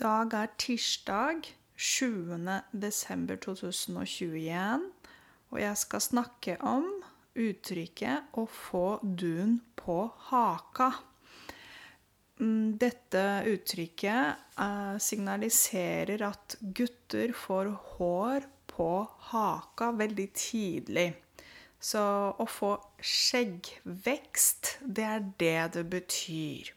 [0.00, 1.42] dag er tirsdag
[1.76, 2.60] 20.
[2.72, 4.86] desember 2021,
[5.50, 6.86] og jeg skal snakke om
[7.36, 9.98] uttrykket 'å få dun på
[10.30, 10.94] haka'.
[12.40, 18.90] Mm, dette uttrykket eh, signaliserer at gutter får hår på
[19.32, 21.14] haka veldig tidlig.
[21.80, 22.00] Så
[22.38, 22.72] å få
[23.02, 26.72] skjeggvekst, det er det det betyr.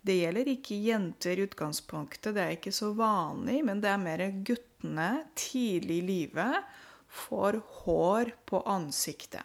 [0.00, 4.22] Det gjelder ikke jenter i utgangspunktet, det er ikke så vanlig, men det er mer
[4.46, 6.70] guttene tidlig i livet
[7.10, 9.42] får hår på ansiktet.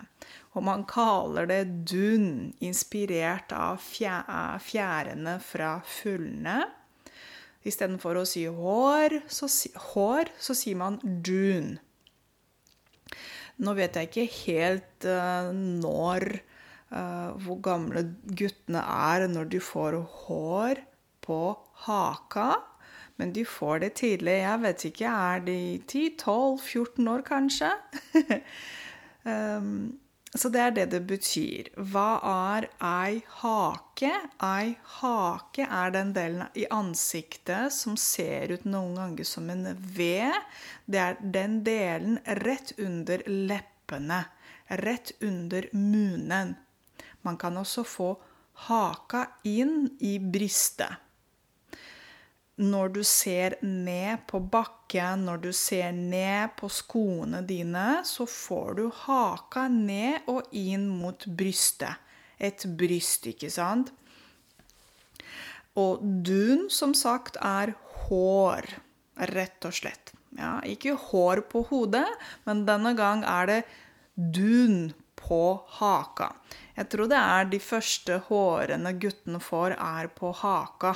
[0.56, 6.62] Og man kaller det dun, inspirert av fjærene fra fuglene.
[7.66, 9.50] Istedenfor å si hår så,
[9.92, 11.76] hår, så sier man dun.
[13.66, 16.28] Nå vet jeg ikke helt uh, når
[16.96, 18.06] hvor gamle
[18.40, 20.80] guttene er når de får hår
[21.26, 21.42] på
[21.88, 22.54] haka.
[23.16, 24.40] Men de får det tidlig.
[24.44, 27.70] Jeg vet ikke, er de 10-12-14 år, kanskje?
[29.32, 29.70] um,
[30.36, 31.70] så det er det det betyr.
[31.80, 34.12] Hva er ei hake?
[34.44, 40.10] Ei hake er den delen i ansiktet som ser ut noen ganger som en V.
[40.92, 44.26] Det er den delen rett under leppene.
[44.84, 46.56] Rett under munnen.
[47.26, 48.12] Man kan også få
[48.68, 51.02] haka inn i brystet.
[52.56, 58.78] Når du ser ned på bakken, når du ser ned på skoene dine, så får
[58.78, 62.00] du haka ned og inn mot brystet.
[62.40, 63.92] Et bryst, ikke sant?
[65.76, 67.74] Og dun, som sagt, er
[68.08, 68.70] hår.
[69.36, 70.14] Rett og slett.
[70.36, 72.08] Ja, ikke hår på hodet,
[72.48, 73.62] men denne gang er det
[74.16, 74.94] dun
[75.26, 75.42] på
[75.80, 76.32] haka.
[76.76, 80.96] Jeg tror det er de første hårene guttene får, er på haka.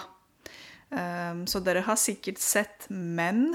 [0.90, 3.52] Um, så dere har sikkert sett menn.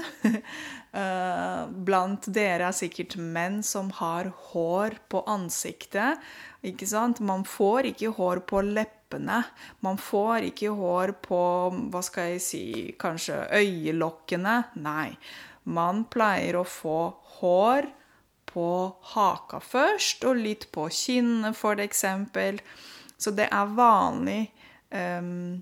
[0.95, 6.23] uh, blant dere er sikkert menn som har hår på ansiktet.
[6.65, 7.19] Ikke sant?
[7.19, 9.41] Man får ikke hår på leppene.
[9.83, 11.41] Man får ikke hår på
[11.91, 12.63] hva skal jeg si
[12.99, 14.57] kanskje øyelokkene.
[14.79, 15.11] Nei.
[15.65, 16.99] Man pleier å få
[17.41, 17.91] hår
[18.55, 18.67] på
[19.13, 22.61] haka først, og litt på kinnet, eksempel.
[23.19, 24.41] Så det er vanlig
[24.95, 25.61] um,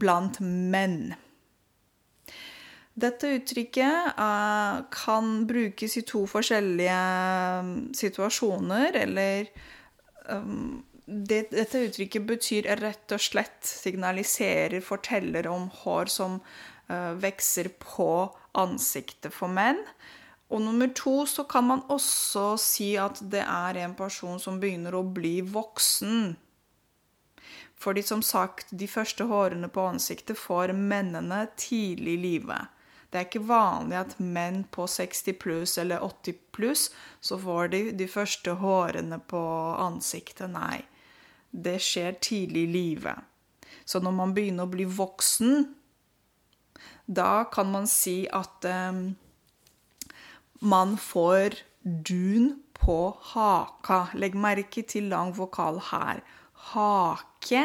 [0.00, 1.14] blant menn.
[2.96, 7.00] Dette uttrykket uh, kan brukes i to forskjellige
[7.60, 9.50] um, situasjoner, eller
[10.32, 17.68] um, det, Dette uttrykket betyr rett og slett signaliserer, forteller om hår som uh, vokser
[17.82, 18.10] på
[18.56, 19.84] ansiktet for menn.
[20.46, 24.94] Og nummer to så kan man også si at det er en person som begynner
[24.94, 26.36] å bli voksen.
[27.76, 32.72] Fordi som sagt, de første hårene på ansiktet får mennene tidlig i livet.
[33.10, 36.88] Det er ikke vanlig at menn på 60 pluss eller 80 pluss
[37.20, 39.42] så får de de første hårene på
[39.82, 40.50] ansiktet.
[40.50, 40.84] Nei.
[41.50, 43.22] Det skjer tidlig i livet.
[43.84, 45.68] Så når man begynner å bli voksen,
[47.06, 49.14] da kan man si at um,
[50.60, 54.06] man får dun på haka.
[54.14, 56.22] Legg merke til lang vokal her.
[56.72, 57.64] Hake,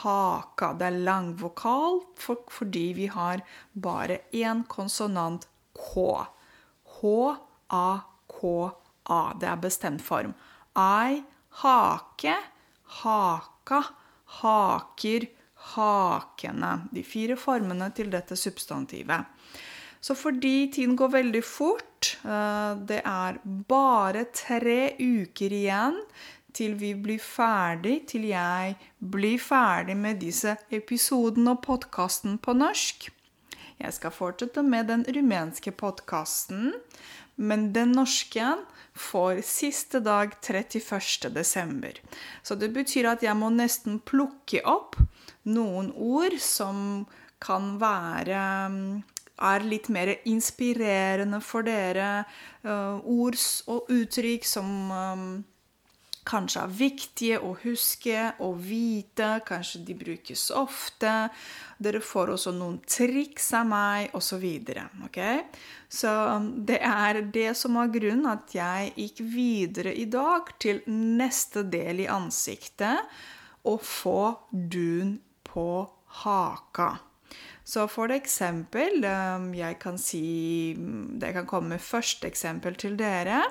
[0.00, 0.72] haka.
[0.78, 5.46] Det er lang vokal for, fordi vi har bare én konsonant
[5.76, 6.26] K.
[6.96, 8.00] H-a-k-a.
[9.40, 10.34] Det er bestemt form.
[10.76, 11.22] Ei,
[11.62, 12.36] hake,
[13.02, 13.82] haka,
[14.40, 15.26] haker,
[15.76, 16.72] hakene.
[16.92, 19.24] De fire formene til dette substantivet.
[20.00, 26.00] Så fordi tiden går veldig fort eh, Det er bare tre uker igjen
[26.56, 33.10] til vi blir ferdig, til jeg blir ferdig med disse episodene og podkasten på norsk.
[33.76, 36.72] Jeg skal fortsette med den rumenske podkasten,
[37.36, 38.54] men den norske
[38.96, 41.28] får siste dag 31.
[41.34, 42.00] desember.
[42.42, 44.96] Så det betyr at jeg må nesten plukke opp
[45.44, 47.04] noen ord som
[47.44, 48.40] kan være
[49.42, 52.24] er litt mer inspirerende for dere.
[52.64, 53.38] Uh, ord
[53.70, 55.28] og uttrykk som um,
[56.26, 59.28] kanskje er viktige å huske og vite.
[59.46, 61.12] Kanskje de brukes ofte.
[61.78, 64.46] Dere får også noen triks av meg, osv.
[65.08, 65.44] Okay?
[65.88, 70.82] Så um, det er det som er grunnen at jeg gikk videre i dag til
[70.88, 73.04] neste del i ansiktet.
[73.66, 75.68] Å få dun på
[76.22, 76.94] haka.
[77.66, 80.74] Så for eksempel um, Jeg kan si
[81.18, 83.42] Det kan komme første eksempel til dere.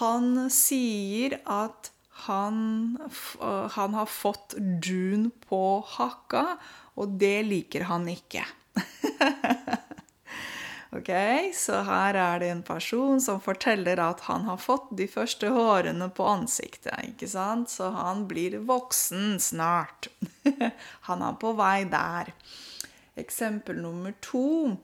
[0.00, 1.92] Han sier at
[2.26, 2.96] Han,
[3.76, 6.56] han har fått dun på hakka,
[6.96, 8.40] og det liker han ikke.
[10.98, 11.10] ok,
[11.54, 16.08] Så her er det en person som forteller at han har fått de første hårene
[16.10, 16.94] på ansiktet.
[17.04, 17.70] ikke sant?
[17.70, 20.08] Så han blir voksen snart.
[21.08, 22.32] han er på vei der.
[23.16, 24.76] Eksempel nummer to.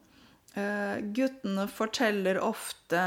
[0.56, 3.00] Uh, guttene forteller ofte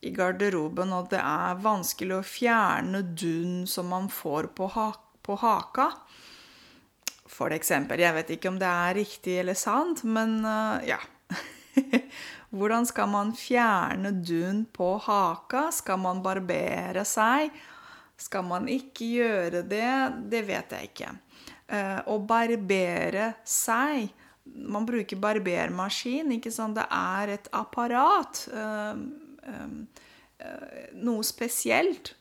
[0.00, 4.92] i garderoben at det er vanskelig å fjerne dun som man får på, ha
[5.28, 5.90] på haka.
[7.28, 8.00] For eksempel.
[8.00, 11.00] Jeg vet ikke om det er riktig eller sant, men uh, ja.
[12.56, 15.68] Hvordan skal man fjerne dun på haka?
[15.74, 17.52] Skal man barbere seg?
[18.18, 19.92] Skal man ikke gjøre det?
[20.32, 21.12] Det vet jeg ikke.
[21.68, 24.08] Uh, å barbere seg
[24.48, 26.78] Man bruker barbermaskin, ikke sant?
[26.78, 28.46] Det er et apparat.
[28.48, 28.96] Uh,
[30.38, 32.14] Eh, noe spesielt.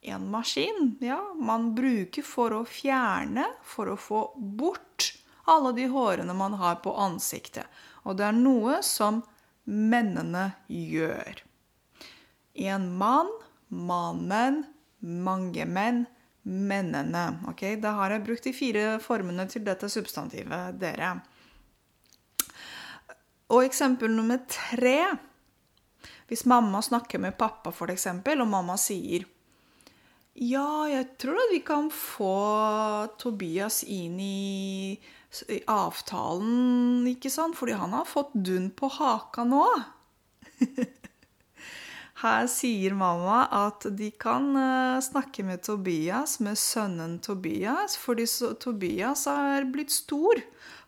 [0.00, 5.12] En maskin ja, man bruker for å fjerne, for å få bort
[5.46, 7.66] alle de hårene man har på ansiktet.
[8.04, 9.22] Og det er noe som
[9.64, 11.42] mennene gjør.
[12.66, 13.30] En mann,
[13.68, 14.62] mannen,
[15.00, 16.04] mange menn,
[16.42, 17.26] mennene.
[17.48, 21.14] Ok, Da har jeg brukt de fire formene til dette substantivet, dere.
[23.52, 25.12] Og eksempel nummer tre
[26.32, 29.26] hvis mamma snakker med pappa, f.eks., og mamma sier
[30.32, 32.36] ja, jeg tror at vi kan få
[33.20, 34.96] Tobias inn i,
[35.68, 37.56] avtalen, ikke sant?
[37.58, 39.66] Fordi han har fått dun på haka nå.
[42.22, 48.28] Her sier mamma at de kan uh, snakke med Tobias, med sønnen Tobias, fordi
[48.62, 50.40] Tobias er blitt stor.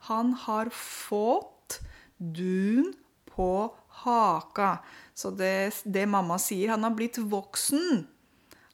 [0.08, 1.80] Han har fått
[2.16, 2.92] dun
[3.28, 3.74] på
[4.04, 4.78] haka.
[5.14, 8.06] Så det, det mamma sier, han har blitt voksen.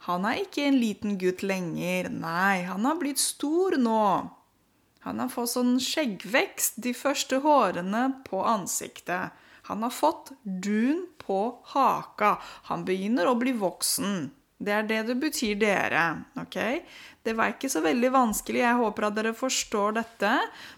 [0.08, 2.08] Han er ikke en liten gutt lenger.
[2.12, 4.30] Nei, han har blitt stor nå.
[5.04, 9.36] Han har fått sånn skjeggvekst, de første hårene på ansiktet.
[9.68, 11.40] Han har fått dun på
[11.72, 12.34] haka.
[12.68, 14.30] Han begynner å bli voksen.
[14.60, 16.02] Det er det det betyr, dere.
[16.36, 16.56] ok?
[17.24, 18.60] Det var ikke så veldig vanskelig.
[18.60, 20.32] Jeg håper at dere forstår dette.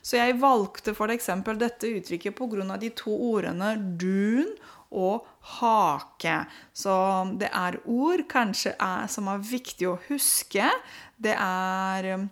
[0.06, 1.30] Så jeg valgte f.eks.
[1.58, 2.76] dette uttrykket pga.
[2.78, 4.54] de to ordene dun
[4.92, 5.26] og
[5.58, 6.36] hake.
[6.76, 6.92] Så
[7.40, 10.68] det er ord kanskje er, som er viktig å huske.
[11.16, 12.24] Det er eh,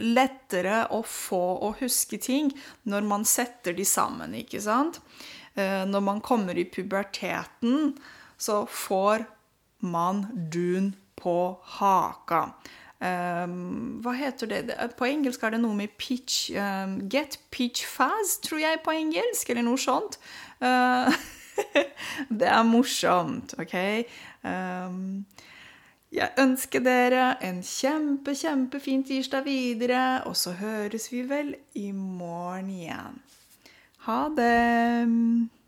[0.00, 2.52] lettere å få å huske ting
[2.90, 5.00] når man setter de sammen, ikke sant?
[5.54, 7.94] Eh, når man kommer i puberteten,
[8.40, 9.26] så får
[9.80, 11.36] man dun på
[11.78, 12.50] haka.
[13.00, 14.74] Um, hva heter det?
[14.98, 19.48] På engelsk er det noe med pitch um, Get pitch fast, tror jeg på engelsk,
[19.50, 20.18] eller noe sånt.
[20.60, 21.08] Uh,
[22.42, 23.76] det er morsomt, OK?
[24.44, 25.24] Um,
[26.12, 32.68] jeg ønsker dere en kjempe, kjempefin tirsdag videre, og så høres vi vel i morgen
[32.74, 33.22] igjen.
[34.08, 35.59] Ha det!